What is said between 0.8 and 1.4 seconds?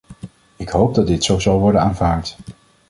dat dit zo